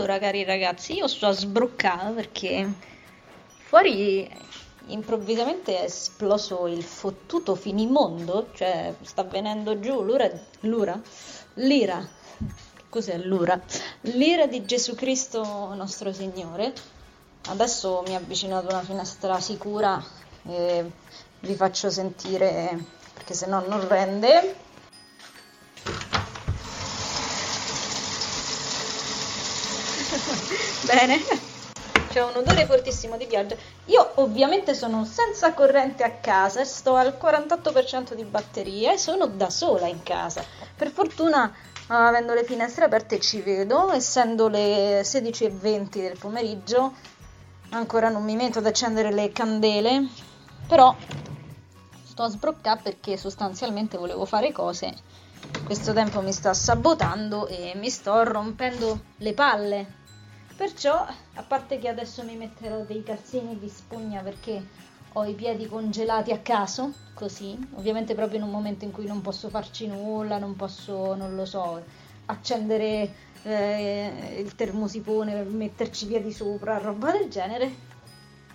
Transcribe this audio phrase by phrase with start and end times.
[0.00, 1.32] Allora, cari ragazzi, io sto a
[2.14, 2.66] perché
[3.66, 4.26] fuori
[4.86, 10.26] improvvisamente è esploso il fottuto finimondo, cioè sta venendo giù l'ura,
[10.60, 10.98] l'ura,
[11.56, 12.02] l'ira,
[12.88, 13.60] cos'è l'ura?
[14.00, 16.72] L'ira di Gesù Cristo nostro Signore.
[17.48, 20.02] Adesso mi avvicino ad una finestra sicura
[20.46, 20.90] e
[21.40, 24.68] vi faccio sentire, perché se no non rende.
[30.90, 31.18] Bene
[32.10, 33.54] c'è un odore fortissimo di pioggia.
[33.84, 39.48] Io ovviamente sono senza corrente a casa sto al 48% di batteria e sono da
[39.50, 40.42] sola in casa.
[40.74, 41.54] Per fortuna,
[41.86, 46.94] avendo le finestre aperte, ci vedo, essendo le 16.20 del pomeriggio,
[47.70, 50.08] ancora non mi metto ad accendere le candele,
[50.66, 50.92] però
[52.02, 54.92] sto a sbroccare perché sostanzialmente volevo fare cose.
[55.62, 59.98] Questo tempo mi sta sabotando e mi sto rompendo le palle
[60.60, 61.06] Perciò,
[61.36, 64.62] a parte che adesso mi metterò dei calzini di spugna perché
[65.14, 69.22] ho i piedi congelati a caso, così, ovviamente proprio in un momento in cui non
[69.22, 71.82] posso farci nulla, non posso, non lo so,
[72.26, 77.74] accendere eh, il termosifone per metterci via di sopra, roba del genere,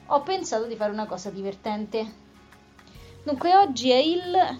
[0.05, 2.05] ho pensato di fare una cosa divertente.
[3.23, 4.59] Dunque oggi è il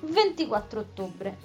[0.00, 1.36] 24 ottobre.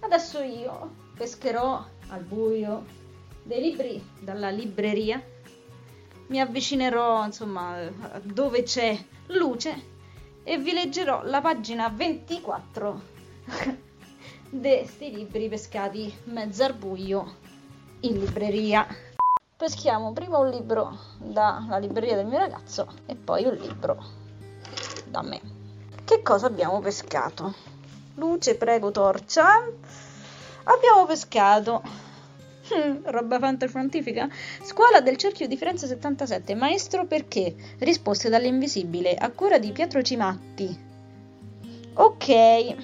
[0.00, 3.02] Adesso io pescherò al buio
[3.44, 5.22] dei libri dalla libreria,
[6.28, 7.76] mi avvicinerò insomma
[8.22, 9.92] dove c'è luce
[10.42, 13.12] e vi leggerò la pagina 24
[14.48, 17.36] di questi libri pescati mezzo al buio
[18.00, 18.86] in libreria.
[19.56, 24.02] Peschiamo prima un libro dalla libreria del mio ragazzo e poi un libro
[25.06, 25.40] da me.
[26.02, 27.54] Che cosa abbiamo pescato?
[28.14, 29.64] Luce, prego, torcia.
[30.64, 31.82] Abbiamo pescato
[33.04, 34.28] roba fantascientifica.
[34.62, 36.54] Scuola del Cerchio di Firenze 77.
[36.54, 37.54] Maestro perché?
[37.78, 39.14] Risposte dall'invisibile.
[39.14, 40.92] A cura di Pietro Cimatti.
[41.94, 42.76] Ok,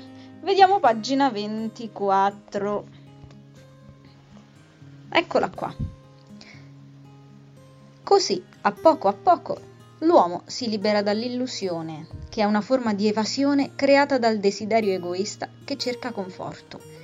[0.43, 2.85] vediamo pagina 24.
[5.11, 5.75] Eccola qua.
[8.03, 9.61] Così, a poco a poco,
[10.01, 15.77] l'uomo si libera dall'illusione, che è una forma di evasione creata dal desiderio egoista che
[15.77, 17.00] cerca conforto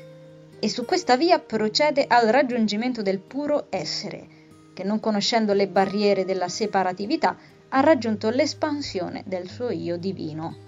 [0.59, 4.27] e su questa via procede al raggiungimento del puro essere,
[4.75, 7.37] che non conoscendo le barriere della separatività
[7.69, 10.65] ha raggiunto l'espansione del suo io divino.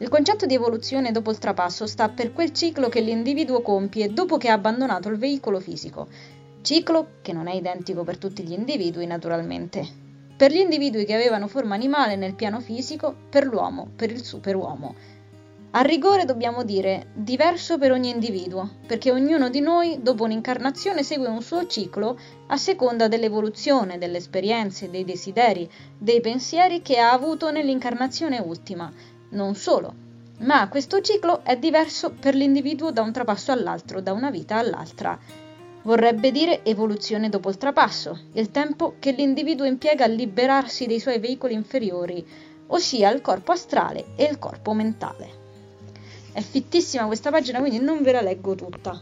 [0.00, 4.36] Il concetto di evoluzione dopo il trapasso sta per quel ciclo che l'individuo compie dopo
[4.36, 6.06] che ha abbandonato il veicolo fisico,
[6.62, 10.06] ciclo che non è identico per tutti gli individui naturalmente.
[10.36, 14.94] Per gli individui che avevano forma animale nel piano fisico, per l'uomo, per il superuomo,
[15.70, 21.28] a rigore dobbiamo dire diverso per ogni individuo, perché ognuno di noi, dopo un'incarnazione, segue
[21.28, 27.50] un suo ciclo a seconda dell'evoluzione, delle esperienze, dei desideri, dei pensieri che ha avuto
[27.50, 28.90] nell'incarnazione ultima.
[29.30, 29.94] Non solo,
[30.38, 35.18] ma questo ciclo è diverso per l'individuo da un trapasso all'altro, da una vita all'altra.
[35.82, 41.18] Vorrebbe dire evoluzione dopo il trapasso, il tempo che l'individuo impiega a liberarsi dei suoi
[41.18, 42.26] veicoli inferiori,
[42.68, 45.37] ossia il corpo astrale e il corpo mentale.
[46.38, 48.96] È fittissima questa pagina, quindi non ve la leggo tutta.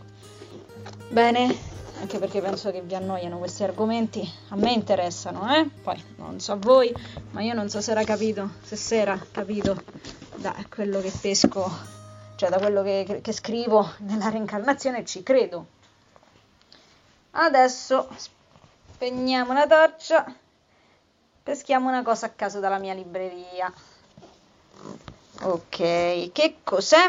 [1.11, 1.55] Bene,
[2.01, 4.27] anche perché penso che vi annoiano questi argomenti.
[4.49, 5.69] A me interessano, eh?
[5.83, 6.91] Poi non so voi,
[7.33, 9.85] ma io non so se era capito, se si era capito
[10.37, 11.71] da quello che pesco,
[12.37, 15.67] cioè da quello che, che scrivo nella reincarnazione, ci credo.
[17.33, 18.09] Adesso
[18.95, 20.25] spegniamo la torcia,
[21.43, 23.71] peschiamo una cosa a caso dalla mia libreria.
[25.43, 27.09] Ok, che cos'è?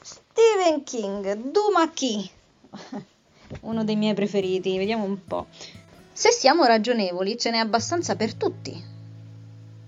[0.00, 2.28] Stephen King, Duma Key.
[3.62, 5.46] Uno dei miei preferiti, vediamo un po'.
[6.12, 8.84] Se siamo ragionevoli, ce n'è abbastanza per tutti.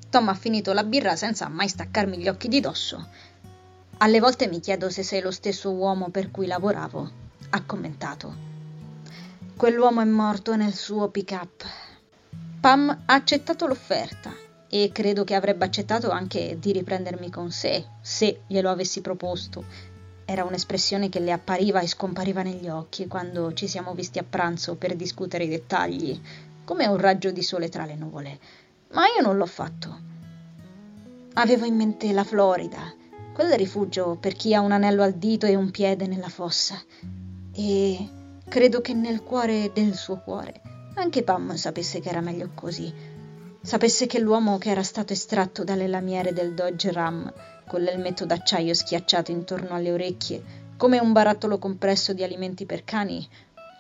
[0.09, 3.09] Tom ha finito la birra senza mai staccarmi gli occhi di dosso.
[3.99, 7.11] Alle volte mi chiedo se sei lo stesso uomo per cui lavoravo,
[7.51, 8.49] ha commentato.
[9.57, 11.65] Quell'uomo è morto nel suo pick-up.
[12.61, 18.43] Pam ha accettato l'offerta e credo che avrebbe accettato anche di riprendermi con sé, se
[18.47, 19.65] glielo avessi proposto.
[20.25, 24.77] Era un'espressione che le appariva e scompariva negli occhi quando ci siamo visti a pranzo
[24.77, 26.21] per discutere i dettagli,
[26.65, 28.39] come un raggio di sole tra le nuvole.
[28.93, 29.99] Ma io non l'ho fatto.
[31.35, 32.95] Avevo in mente la Florida,
[33.35, 36.81] quel rifugio per chi ha un anello al dito e un piede nella fossa.
[37.53, 38.09] E
[38.49, 40.61] credo che nel cuore del suo cuore
[40.95, 42.93] anche Pam sapesse che era meglio così
[43.63, 47.33] sapesse che l'uomo che era stato estratto dalle lamiere del Dodge Ram,
[47.67, 50.43] con l'elmetto d'acciaio schiacciato intorno alle orecchie,
[50.77, 53.29] come un barattolo compresso di alimenti per cani,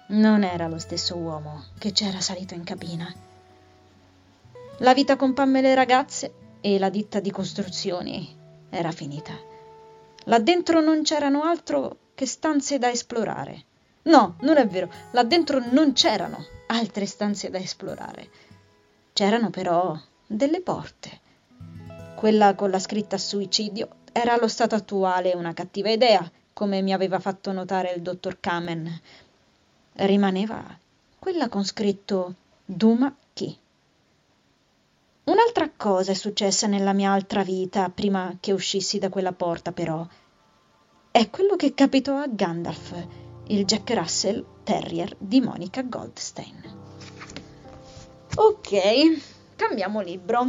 [0.08, 3.12] non era lo stesso uomo che c'era salito in cabina.
[4.78, 8.36] La vita con Pam e le ragazze e la ditta di costruzioni
[8.68, 9.32] era finita.
[10.24, 13.64] Là dentro non c'erano altro che stanze da esplorare.
[14.02, 18.28] No, non è vero, là dentro non c'erano altre stanze da esplorare.
[19.20, 19.94] C'erano però
[20.26, 21.20] delle porte.
[22.16, 27.18] Quella con la scritta suicidio era allo stato attuale una cattiva idea, come mi aveva
[27.18, 29.00] fatto notare il dottor Kamen.
[29.92, 30.64] Rimaneva
[31.18, 32.34] quella con scritto
[32.64, 33.54] Duma Chi.
[35.24, 40.02] Un'altra cosa è successa nella mia altra vita prima che uscissi da quella porta, però.
[41.10, 43.06] È quello che capitò a Gandalf,
[43.48, 46.79] il Jack Russell Terrier di Monica Goldstein.
[48.36, 49.20] Ok,
[49.56, 50.46] cambiamo libro.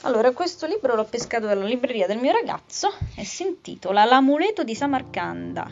[0.00, 4.74] Allora, questo libro l'ho pescato dalla libreria del mio ragazzo e si intitola L'amuleto di
[4.74, 5.70] Samarcanda.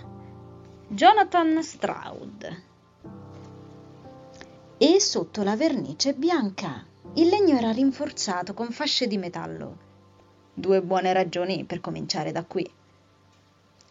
[0.87, 2.63] Jonathan Stroud.
[4.79, 6.87] E sotto la vernice bianca.
[7.15, 9.77] Il legno era rinforzato con fasce di metallo.
[10.55, 12.71] Due buone ragioni per cominciare da qui.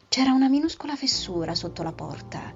[0.08, 2.54] C'era una minuscola fessura sotto la porta,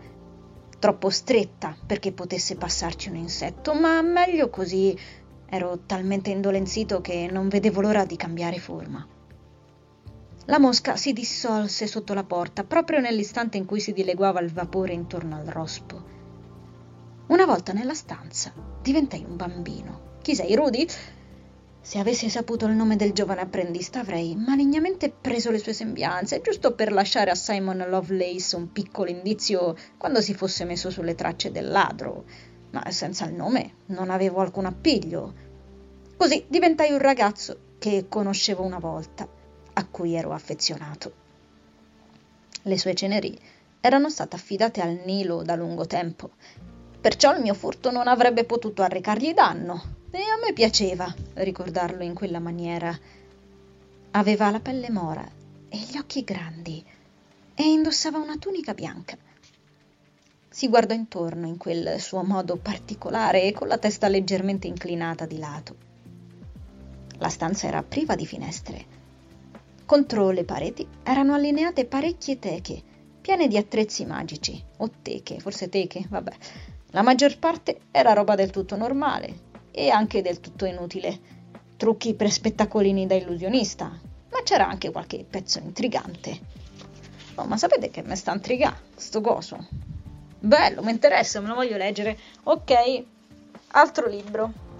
[0.84, 4.94] troppo stretta perché potesse passarci un insetto, ma meglio così
[5.54, 9.08] Ero talmente indolenzito che non vedevo l'ora di cambiare forma.
[10.46, 14.94] La mosca si dissolse sotto la porta proprio nell'istante in cui si dileguava il vapore
[14.94, 16.04] intorno al rospo.
[17.28, 18.52] Una volta nella stanza
[18.82, 20.18] diventai un bambino.
[20.24, 20.88] Chi sei, Rudy?
[21.86, 26.76] Se avessi saputo il nome del giovane apprendista avrei malignamente preso le sue sembianze, giusto
[26.76, 31.68] per lasciare a Simon Lovelace un piccolo indizio quando si fosse messo sulle tracce del
[31.68, 32.24] ladro.
[32.72, 35.34] Ma senza il nome non avevo alcun appiglio.
[36.16, 39.28] Così diventai un ragazzo che conoscevo una volta,
[39.74, 41.14] a cui ero affezionato.
[42.62, 43.38] Le sue ceneri
[43.82, 46.32] erano state affidate al Nilo da lungo tempo,
[47.02, 52.14] perciò il mio furto non avrebbe potuto arrecargli danno, e a me piaceva ricordarlo in
[52.14, 52.96] quella maniera.
[54.12, 55.28] Aveva la pelle mora
[55.68, 56.86] e gli occhi grandi
[57.56, 59.18] e indossava una tunica bianca.
[60.48, 65.40] Si guardò intorno in quel suo modo particolare e con la testa leggermente inclinata di
[65.40, 65.76] lato.
[67.18, 68.86] La stanza era priva di finestre.
[69.84, 72.84] Contro le pareti erano allineate parecchie teche,
[73.20, 76.34] piene di attrezzi magici, o teche, forse teche, vabbè.
[76.92, 81.20] La maggior parte era roba del tutto normale e anche del tutto inutile.
[81.76, 86.40] Trucchi per spettacolini da illusionista, ma c'era anche qualche pezzo intrigante.
[87.36, 89.68] Oh, ma sapete che mi sta intrigando sto coso?
[90.40, 92.18] Bello, mi interessa, me lo voglio leggere.
[92.44, 93.04] Ok,
[93.70, 94.72] altro libro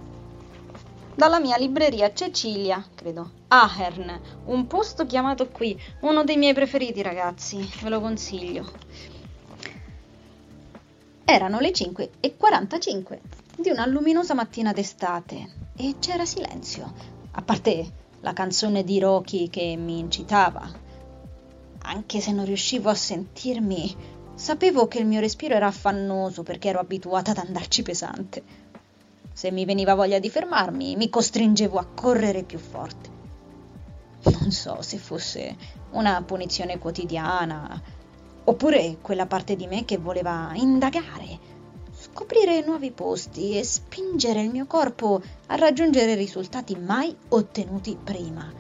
[1.16, 7.70] dalla mia libreria Cecilia, credo, Ahern, un posto chiamato qui, uno dei miei preferiti ragazzi,
[7.82, 8.72] ve lo consiglio.
[11.24, 13.22] Erano le 5 e 45
[13.56, 16.92] di una luminosa mattina d'estate e c'era silenzio,
[17.32, 20.68] a parte la canzone di Rocky che mi incitava.
[21.84, 23.96] Anche se non riuscivo a sentirmi,
[24.34, 28.44] sapevo che il mio respiro era affannoso perché ero abituata ad andarci pesante.
[29.32, 33.10] Se mi veniva voglia di fermarmi, mi costringevo a correre più forte.
[34.24, 35.56] Non so se fosse
[35.92, 37.82] una punizione quotidiana,
[38.46, 41.53] oppure quella parte di me che voleva indagare,
[42.14, 48.54] scoprire nuovi posti e spingere il mio corpo a raggiungere risultati mai ottenuti prima.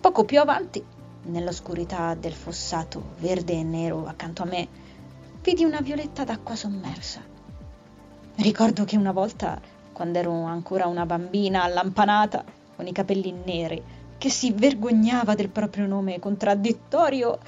[0.00, 0.84] Poco più avanti,
[1.26, 4.66] nell'oscurità del fossato verde e nero accanto a me,
[5.40, 7.20] vidi una violetta d'acqua sommersa.
[8.34, 9.60] Ricordo che una volta,
[9.92, 13.80] quando ero ancora una bambina allampanata, con i capelli neri,
[14.18, 17.38] che si vergognava del proprio nome contraddittorio,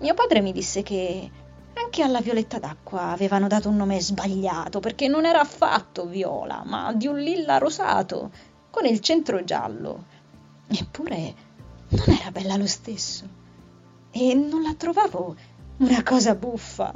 [0.00, 1.30] mio padre mi disse che
[1.76, 6.92] anche alla violetta d'acqua avevano dato un nome sbagliato, perché non era affatto viola, ma
[6.92, 8.30] di un lilla rosato,
[8.70, 10.04] con il centro giallo.
[10.68, 11.34] Eppure
[11.88, 13.28] non era bella lo stesso.
[14.10, 15.36] E non la trovavo
[15.78, 16.92] una cosa buffa,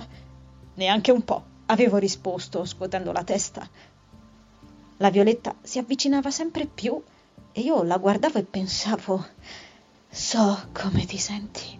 [0.75, 3.69] neanche un po' avevo risposto, scuotendo la testa.
[4.97, 7.01] La Violetta si avvicinava sempre più
[7.53, 9.27] e io la guardavo e pensavo,
[10.09, 11.79] so come ti senti.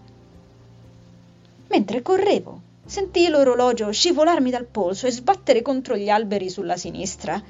[1.67, 7.41] Mentre correvo, sentii l'orologio scivolarmi dal polso e sbattere contro gli alberi sulla sinistra.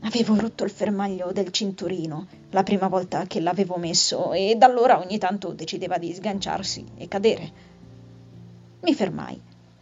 [0.00, 4.98] Avevo rotto il fermaglio del cinturino la prima volta che l'avevo messo e da allora
[4.98, 7.52] ogni tanto decideva di sganciarsi e cadere.
[8.80, 9.38] Mi fermai,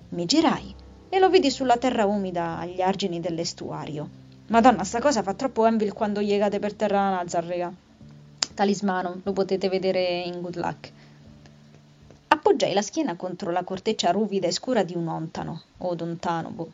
[0.09, 0.75] mi girai
[1.09, 4.09] e lo vidi sulla terra umida agli argini dell'estuario.
[4.49, 7.73] Madonna, sta cosa fa troppo Envil quando cade per terra la Nazar, raga.
[8.55, 10.93] Talismano, lo potete vedere in Good Luck.
[12.49, 16.73] Appoggiai la schiena contro la corteccia ruvida e scura di un ontano, o d'ontano, boh,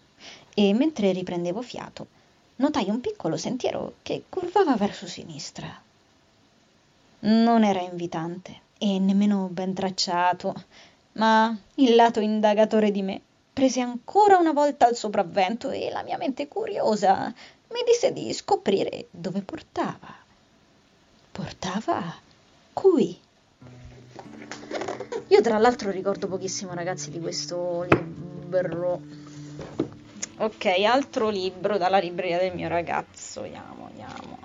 [0.54, 2.06] e mentre riprendevo fiato,
[2.56, 5.66] notai un piccolo sentiero che curvava verso sinistra.
[7.18, 10.54] Non era invitante e nemmeno ben tracciato,
[11.14, 13.20] ma il lato indagatore di me
[13.52, 17.34] prese ancora una volta il sopravvento e la mia mente curiosa
[17.70, 20.14] mi disse di scoprire dove portava.
[21.32, 22.14] Portava
[22.72, 23.22] qui.
[25.34, 29.00] Io tra l'altro ricordo pochissimo ragazzi di questo libro.
[30.36, 33.42] Ok, altro libro dalla libreria del mio ragazzo.
[33.42, 34.38] Andiamo, andiamo.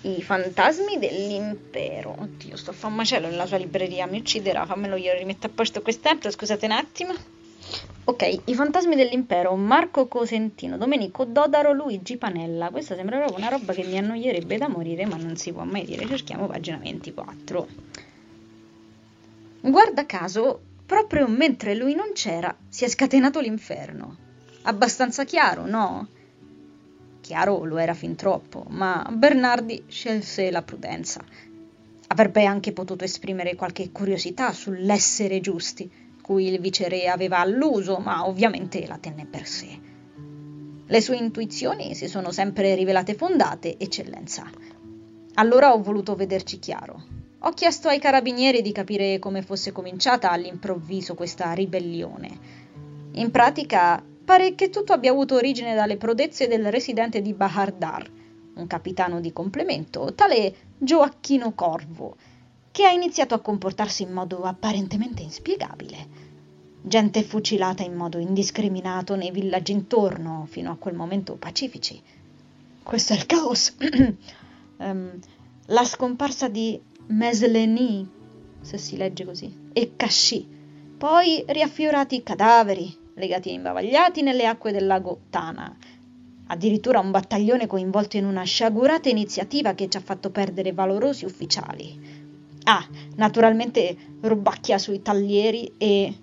[0.00, 2.16] I fantasmi dell'impero.
[2.18, 4.66] Oddio, sto a fare un macello nella sua libreria, mi ucciderà.
[4.66, 7.14] Fammelo io rimetto a posto quest'altro, scusate un attimo.
[8.10, 12.68] Ok, I fantasmi dell'impero, Marco Cosentino, Domenico Dodaro, Luigi Panella.
[12.68, 15.84] Questa sembra proprio una roba che mi annoierebbe da morire, ma non si può mai
[15.84, 16.08] dire.
[16.08, 17.68] Cerchiamo pagina 24.
[19.60, 24.16] Guarda caso, proprio mentre lui non c'era, si è scatenato l'inferno.
[24.62, 26.08] Abbastanza chiaro, no?
[27.20, 31.22] Chiaro lo era fin troppo, ma Bernardi scelse la prudenza.
[32.08, 38.86] Avrebbe anche potuto esprimere qualche curiosità sull'essere giusti cui il viceré aveva alluso, ma ovviamente
[38.86, 39.76] la tenne per sé.
[40.86, 44.48] Le sue intuizioni si sono sempre rivelate fondate, eccellenza.
[45.34, 47.02] Allora ho voluto vederci chiaro.
[47.40, 52.38] Ho chiesto ai carabinieri di capire come fosse cominciata all'improvviso questa ribellione.
[53.14, 58.08] In pratica, pare che tutto abbia avuto origine dalle prodezze del residente di Bahardar,
[58.54, 62.14] un capitano di complemento, tale Gioacchino Corvo,
[62.72, 66.28] che ha iniziato a comportarsi in modo apparentemente inspiegabile.
[66.82, 72.00] Gente fucilata in modo indiscriminato nei villaggi intorno, fino a quel momento pacifici.
[72.82, 73.74] Questo è il caos.
[74.78, 75.18] um,
[75.66, 78.08] la scomparsa di Mesleni,
[78.60, 80.58] se si legge così, e Casci.
[80.96, 85.76] Poi riaffiorati cadaveri, legati e imbavagliati nelle acque del lago Tana.
[86.46, 92.19] Addirittura un battaglione coinvolto in una sciagurata iniziativa che ci ha fatto perdere valorosi ufficiali.
[92.72, 92.86] Ah,
[93.16, 96.14] naturalmente rubacchia sui taglieri e...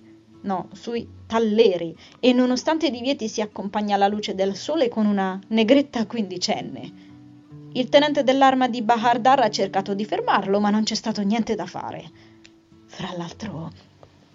[0.43, 5.37] no, sui talleri e nonostante i divieti si accompagna alla luce del sole con una
[5.49, 7.05] negretta quindicenne.
[7.73, 11.65] Il tenente dell'arma di Bahardar ha cercato di fermarlo, ma non c'è stato niente da
[11.65, 12.09] fare.
[12.85, 13.69] Fra l'altro,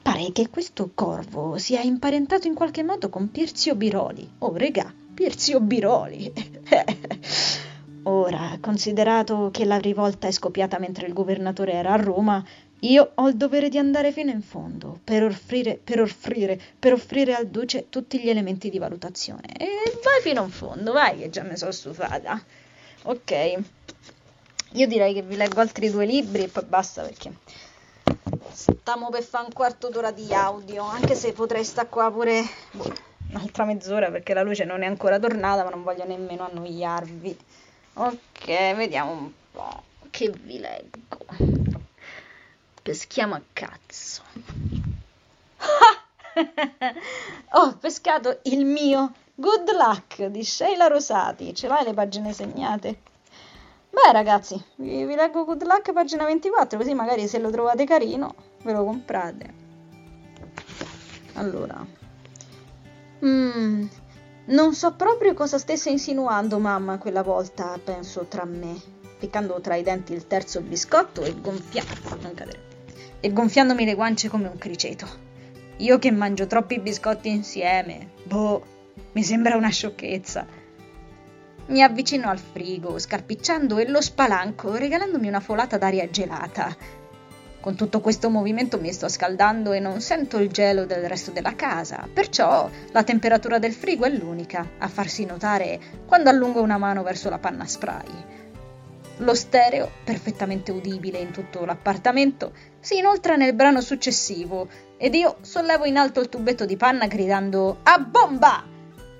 [0.02, 4.28] pare che questo corvo sia imparentato in qualche modo con Pirzio Biroli.
[4.40, 6.30] Oh, regà, Pirzio Biroli!
[8.04, 12.44] Ora, considerato che la rivolta è scoppiata mentre il governatore era a Roma,
[12.80, 17.34] io ho il dovere di andare fino in fondo per offrire, per offrire, per offrire
[17.34, 19.56] al duce tutti gli elementi di valutazione.
[19.56, 19.68] E
[20.02, 22.42] vai fino in fondo, vai che già mi sono stufata.
[23.04, 23.58] Ok,
[24.72, 27.32] io direi che vi leggo altri due libri e poi basta perché
[28.50, 32.42] stiamo per fare un quarto d'ora di audio, anche se potrei stare qua pure
[32.72, 32.92] boh,
[33.30, 37.38] un'altra mezz'ora perché la luce non è ancora tornata, ma non voglio nemmeno annoiarvi.
[37.94, 41.26] Ok, vediamo un po' che vi leggo.
[42.82, 44.22] Peschiamo a cazzo.
[47.52, 51.54] Ho pescato il mio Good Luck di Sheila Rosati.
[51.54, 53.00] Ce l'hai le pagine segnate?
[53.90, 58.34] Beh, ragazzi, vi, vi leggo Good Luck pagina 24, così magari se lo trovate carino
[58.62, 59.54] ve lo comprate.
[61.34, 61.84] Allora.
[63.22, 63.86] Mm,
[64.46, 68.80] non so proprio cosa stesse insinuando mamma quella volta, penso tra me,
[69.18, 71.84] piccando tra i denti il terzo biscotto e, gonfia...
[73.20, 75.06] e gonfiandomi le guance come un criceto.
[75.78, 78.64] Io che mangio troppi biscotti insieme, boh,
[79.12, 80.46] mi sembra una sciocchezza.
[81.66, 86.76] Mi avvicino al frigo, scarpicciando e lo spalanco, regalandomi una folata d'aria gelata
[87.62, 91.54] con tutto questo movimento mi sto scaldando e non sento il gelo del resto della
[91.54, 97.04] casa, perciò la temperatura del frigo è l'unica a farsi notare quando allungo una mano
[97.04, 98.40] verso la panna spray.
[99.18, 104.66] Lo stereo, perfettamente udibile in tutto l'appartamento, si inoltra nel brano successivo
[104.96, 108.64] ed io sollevo in alto il tubetto di panna gridando A bomba!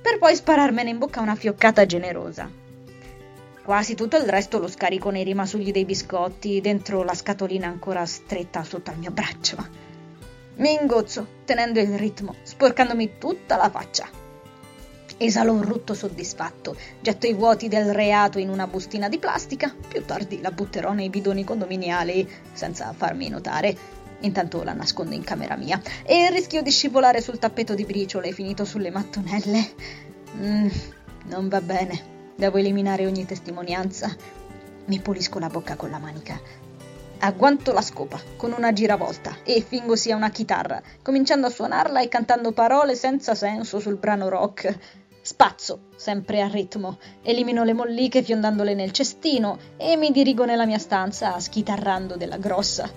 [0.02, 2.61] per poi spararmene in bocca una fioccata generosa.
[3.64, 8.64] Quasi tutto il resto lo scarico nei rimasugli dei biscotti, dentro la scatolina ancora stretta
[8.64, 9.56] sotto al mio braccio.
[10.56, 14.08] Mi ingozzo, tenendo il ritmo, sporcandomi tutta la faccia.
[15.16, 20.04] Esalo un rutto soddisfatto, getto i vuoti del reato in una bustina di plastica, più
[20.04, 24.00] tardi la butterò nei bidoni condominiali senza farmi notare.
[24.22, 28.64] Intanto la nascondo in camera mia e rischio di scivolare sul tappeto di briciole finito
[28.64, 29.70] sulle mattonelle.
[30.36, 30.68] Mm,
[31.26, 32.21] non va bene.
[32.34, 34.14] Devo eliminare ogni testimonianza.
[34.86, 36.40] Mi pulisco la bocca con la manica.
[37.18, 42.08] Agguanto la scopa con una giravolta e fingo sia una chitarra, cominciando a suonarla e
[42.08, 44.76] cantando parole senza senso sul brano rock.
[45.20, 50.78] Spazzo, sempre a ritmo, elimino le molliche fiondandole nel cestino e mi dirigo nella mia
[50.78, 52.90] stanza schitarrando della grossa.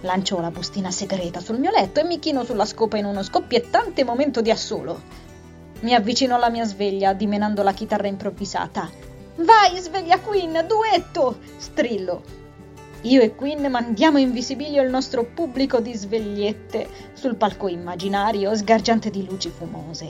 [0.00, 4.02] Lancio la bustina segreta sul mio letto e mi chino sulla scopa in uno scoppiettante
[4.02, 5.28] momento di assolo.
[5.80, 8.90] Mi avvicino alla mia sveglia, dimenando la chitarra improvvisata.
[9.36, 11.38] Vai, sveglia Queen, duetto!
[11.56, 12.38] strillo
[13.04, 19.08] io e Quinn mandiamo in visibilio il nostro pubblico di svegliette sul palco immaginario sgargiante
[19.08, 20.06] di luci fumose.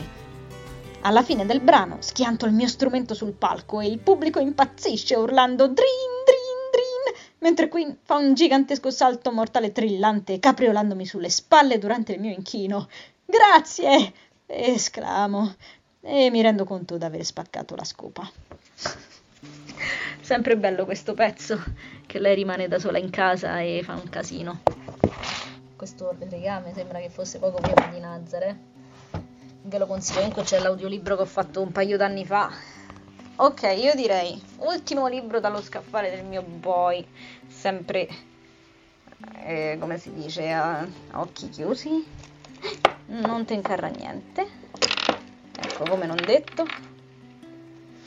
[1.03, 5.69] Alla fine del brano schianto il mio strumento sul palco e il pubblico impazzisce urlando
[5.69, 5.77] Drin,
[6.25, 12.21] Drin, Drin, mentre Quinn fa un gigantesco salto mortale trillante capriolandomi sulle spalle durante il
[12.21, 12.89] mio inchino.
[13.25, 14.12] Grazie!
[14.50, 15.54] Esclamo
[16.02, 18.30] e mi rendo conto d'aver spaccato la scopa.
[20.21, 21.61] Sempre bello questo pezzo,
[22.07, 24.61] che lei rimane da sola in casa e fa un casino.
[25.76, 28.57] Questo legame sembra che fosse poco prima di Nazareth.
[29.62, 32.50] Ve lo consiglio, comunque c'è l'audiolibro che ho fatto un paio d'anni fa.
[33.37, 37.07] Ok, io direi, ultimo libro dallo scaffale del mio boy,
[37.47, 38.09] sempre,
[39.45, 42.07] eh, come si dice, a, a occhi chiusi.
[43.11, 44.47] Non te incarra niente.
[45.59, 46.64] Ecco, come non detto.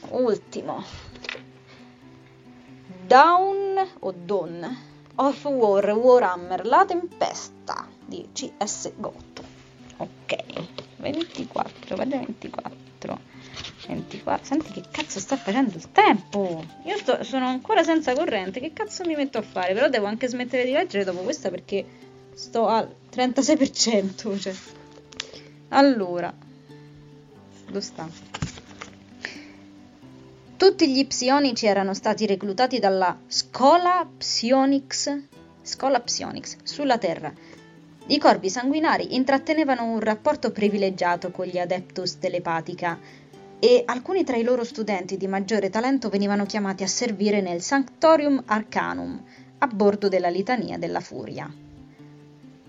[0.09, 0.83] Ultimo,
[3.05, 4.77] Down o Dawn
[5.15, 9.43] of War Warhammer La Tempesta di CS Gotto.
[9.97, 10.37] Ok,
[10.97, 13.19] 24, guarda 24.
[13.87, 14.45] 24.
[14.45, 16.63] Senti che cazzo sta facendo il tempo?
[16.85, 19.73] Io sto, sono ancora senza corrente, che cazzo mi metto a fare?
[19.73, 21.85] Però devo anche smettere di leggere dopo questa perché
[22.33, 24.39] sto al 36%.
[24.39, 24.53] Cioè.
[25.75, 26.31] Allora,
[27.65, 28.07] dove sta?
[30.55, 35.19] Tutti gli psionici erano stati reclutati dalla Scola Psionics,
[35.63, 37.33] Scola Psionics sulla Terra.
[38.05, 42.99] I corpi sanguinari intrattenevano un rapporto privilegiato con gli Adeptus Telepatica
[43.57, 48.43] e alcuni tra i loro studenti di maggiore talento venivano chiamati a servire nel Sanctorium
[48.45, 49.23] Arcanum
[49.57, 51.51] a bordo della Litania della Furia.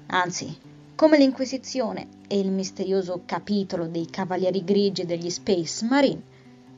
[0.07, 0.64] Anzi,
[0.95, 6.23] come l'Inquisizione e il misterioso capitolo dei Cavalieri Grigi degli Space Marine,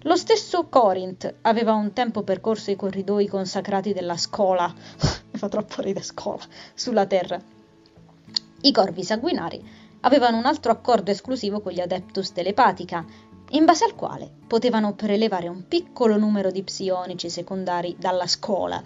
[0.04, 4.74] Lo stesso Corinth aveva un tempo percorso i corridoi consacrati della scola,
[5.32, 7.42] mi fa troppo ridere scola, sulla terra.
[8.62, 9.62] I corvi sanguinari
[10.02, 13.06] avevano un altro accordo esclusivo con gli Adeptus Telepatica,
[13.52, 18.82] in base al quale potevano prelevare un piccolo numero di psionici secondari dalla scuola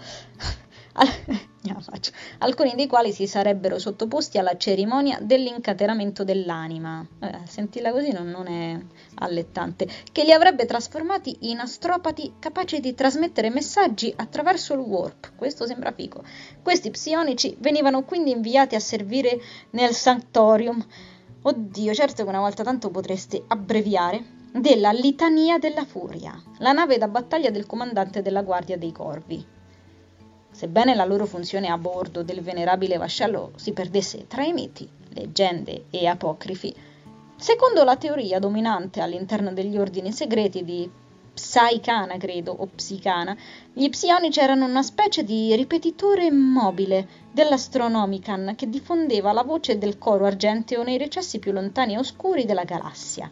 [2.39, 7.05] alcuni dei quali si sarebbero sottoposti alla cerimonia dell'incatenamento dell'anima.
[7.19, 8.79] Eh, sentila così non, non, è
[9.15, 15.33] allettante, che li avrebbe trasformati in astropati capaci di trasmettere messaggi attraverso il warp.
[15.35, 16.23] Questo sembra figo.
[16.61, 19.39] Questi psionici venivano quindi inviati a servire
[19.71, 20.85] nel Sanctorium.
[21.41, 27.07] Oddio, certo che una volta tanto potreste abbreviare della Litania della Furia, la nave da
[27.07, 29.61] battaglia del comandante della Guardia dei Corvi.
[30.53, 35.85] Sebbene la loro funzione a bordo del venerabile vascello si perdesse tra i miti, leggende
[35.89, 36.73] e apocrifi,
[37.35, 40.87] secondo la teoria dominante all'interno degli ordini segreti di
[41.33, 43.35] Psaicana, credo, o Psicana,
[43.73, 50.25] gli psionici erano una specie di ripetitore mobile dell'Astronomican che diffondeva la voce del coro
[50.25, 53.31] argenteo nei recessi più lontani e oscuri della galassia.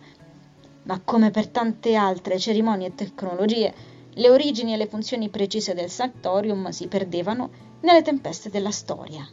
[0.84, 3.72] Ma come per tante altre cerimonie e tecnologie,
[4.14, 7.50] le origini e le funzioni precise del Sanctorium si perdevano
[7.82, 9.28] nelle tempeste della storia.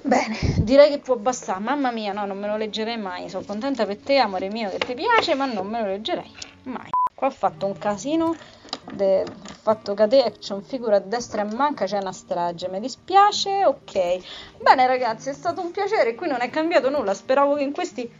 [0.00, 1.60] Bene, direi che può bastare.
[1.60, 3.28] Mamma mia, no, non me lo leggerei mai.
[3.28, 6.32] Sono contenta per te, amore mio, che ti piace, ma non me lo leggerei
[6.64, 6.88] mai.
[7.14, 8.34] Qua ho fatto un casino,
[8.92, 9.22] de...
[9.22, 12.68] ho fatto cadere action figure a destra e manca, c'è una strage.
[12.68, 14.18] Mi dispiace, ok.
[14.62, 17.12] Bene ragazzi, è stato un piacere, qui non è cambiato nulla.
[17.12, 18.10] Speravo che in questi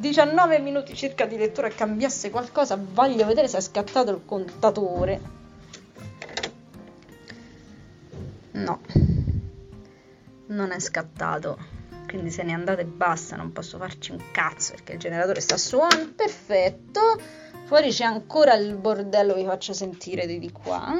[0.00, 5.20] 19 minuti circa di lettura cambiasse qualcosa, voglio vedere se è scattato il contatore.
[8.52, 8.80] No,
[10.46, 11.58] non è scattato,
[12.06, 15.56] quindi se ne andate e basta, non posso farci un cazzo perché il generatore sta
[15.56, 16.12] suonando.
[16.14, 17.00] Perfetto,
[17.64, 20.94] fuori c'è ancora il bordello, vi faccio sentire di, di qua.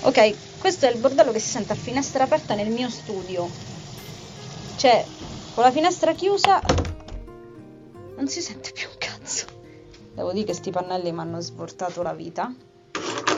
[0.00, 3.48] Ok, questo è il bordello che si sente a finestra aperta nel mio studio.
[4.76, 5.06] Cioè,
[5.54, 6.60] con la finestra chiusa
[8.16, 9.46] non si sente più un cazzo.
[10.12, 12.52] Devo dire che sti pannelli mi hanno svoltato la vita.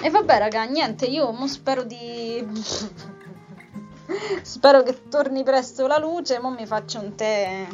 [0.02, 2.46] E vabbè, raga, niente, io mo spero di.
[4.42, 6.38] spero che torni presto la luce.
[6.38, 7.66] Mo mi faccio un tè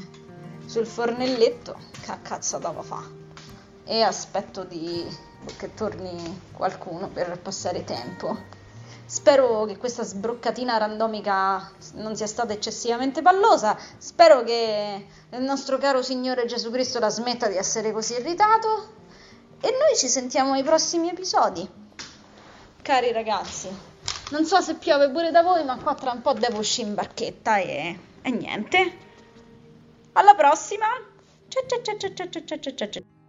[0.67, 1.77] sul fornelletto.
[2.01, 3.03] Che cazzo devo fa?
[3.85, 5.05] E aspetto di...
[5.57, 8.62] che torni qualcuno per passare tempo.
[9.13, 13.77] Spero che questa sbroccatina randomica non sia stata eccessivamente pallosa.
[13.99, 18.89] Spero che il nostro caro Signore Gesù Cristo la smetta di essere così irritato.
[19.61, 21.69] E noi ci sentiamo ai prossimi episodi.
[22.81, 23.69] Cari ragazzi,
[24.31, 26.95] non so se piove pure da voi, ma qua tra un po' devo uscire in
[26.95, 28.97] barchetta e, e niente.
[30.13, 30.87] Alla prossima!
[31.49, 33.22] Ciao ciao ciao ciao ciao ciao ciao ciao.